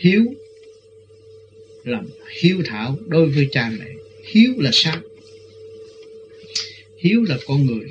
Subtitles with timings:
[0.00, 0.24] hiếu
[1.84, 2.06] lòng
[2.40, 3.86] hiếu thảo đối với cha mẹ.
[4.24, 4.96] Hiếu là sao?
[6.98, 7.86] Hiếu là con người.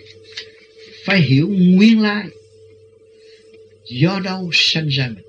[1.03, 2.25] Phải hiểu nguyên lai
[3.85, 5.25] do đâu sanh ra mình,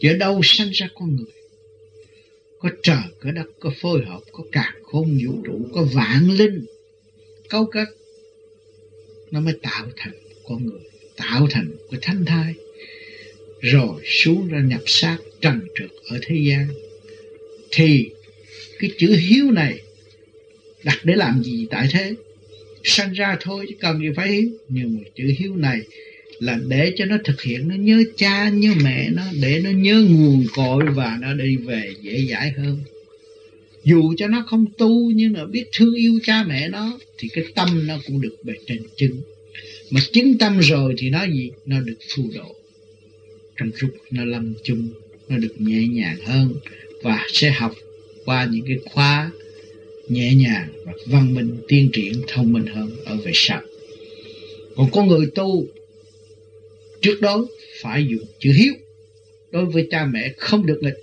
[0.00, 1.32] do đâu sanh ra con người.
[2.58, 6.66] Có trời, có đất, có phối hợp, có cả khôn, vũ trụ, có vạn linh
[7.48, 7.88] câu kết,
[9.30, 10.80] nó mới tạo thành con người,
[11.16, 12.54] tạo thành cái thanh thai
[13.62, 16.66] rồi xuống ra nhập xác trần trượt ở thế gian.
[17.70, 18.08] Thì
[18.78, 19.80] cái chữ hiếu này
[20.84, 22.14] đặt để làm gì tại thế?
[22.84, 24.48] Sanh ra thôi chứ cần gì phải hiếu.
[24.68, 25.80] Nhưng mà chữ hiếu này
[26.38, 30.04] là để cho nó thực hiện, nó nhớ cha, nhớ mẹ nó, để nó nhớ
[30.08, 32.78] nguồn cội và nó đi về dễ dãi hơn.
[33.84, 37.44] Dù cho nó không tu nhưng mà biết thương yêu cha mẹ nó, thì cái
[37.54, 39.20] tâm nó cũng được bề trên chứng.
[39.90, 41.50] Mà chứng tâm rồi thì nó gì?
[41.66, 42.56] Nó được phù độ
[43.56, 44.88] trong phúc nó lâm chung,
[45.28, 46.54] nó được nhẹ nhàng hơn
[47.02, 47.72] và sẽ học
[48.24, 49.30] qua những cái khóa
[50.08, 53.62] nhẹ nhàng và văn minh tiên triển, thông minh hơn ở về sau.
[54.76, 55.66] Còn con người tu
[57.00, 57.46] trước đó
[57.80, 58.74] phải dùng chữ hiếu
[59.50, 60.98] đối với cha mẹ không được nghịch.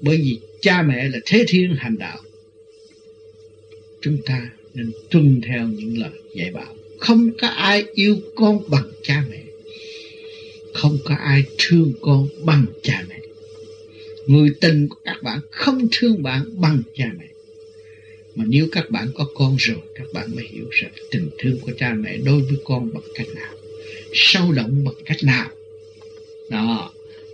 [0.00, 2.18] Bởi vì cha mẹ là thế thiên hành đạo.
[4.00, 6.74] Chúng ta nên tuân theo những lời dạy bảo.
[6.98, 9.42] Không có ai yêu con bằng cha mẹ
[10.74, 13.18] không có ai thương con bằng cha mẹ.
[14.26, 17.26] Người tình của các bạn không thương bạn bằng cha mẹ.
[18.34, 21.72] Mà nếu các bạn có con rồi, các bạn mới hiểu rằng tình thương của
[21.78, 23.54] cha mẹ đối với con bằng cách nào,
[24.12, 25.50] sâu động bằng cách nào.
[26.50, 26.92] Đó,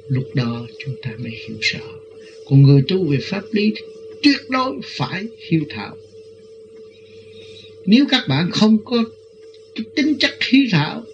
[0.08, 1.86] lúc đó chúng ta mới hiểu rõ.
[2.46, 3.72] Còn người tu về pháp lý
[4.22, 5.96] tuyệt đối phải hiếu thảo.
[7.86, 9.04] Nếu các bạn không có
[9.74, 11.04] cái tính chất hiếu thảo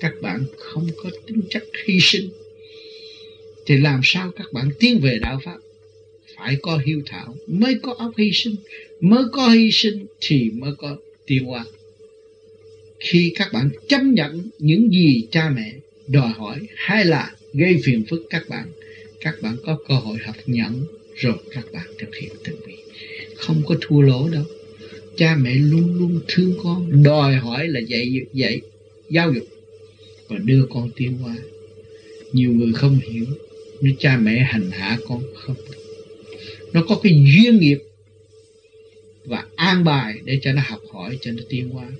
[0.00, 2.28] các bạn không có tính chất hy sinh.
[3.66, 5.58] Thì làm sao các bạn tiến về đạo pháp?
[6.36, 8.56] Phải có hiếu thảo, mới có óc hy sinh.
[9.00, 11.64] Mới có hy sinh thì mới có tiêu hóa.
[13.00, 15.72] Khi các bạn chấp nhận những gì cha mẹ
[16.06, 18.66] đòi hỏi, hay là gây phiền phức các bạn
[19.26, 22.84] các bạn có cơ hội học nhận rồi các bạn thực hiện từng việc.
[23.36, 24.44] Không có thua lỗ đâu.
[25.16, 28.60] Cha mẹ luôn luôn thương con, đòi hỏi là dạy dạy
[29.10, 29.44] giáo dục
[30.28, 31.36] và đưa con tiến qua
[32.32, 33.26] nhiều người không hiểu
[33.80, 35.56] nên cha mẹ hành hạ con không.
[36.72, 37.78] Nó có cái duyên nghiệp
[39.24, 41.90] và an bài để cho nó học hỏi, cho nó tiến hóa.